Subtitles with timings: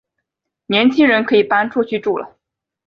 [0.65, 2.35] 年轻人可以搬出去住了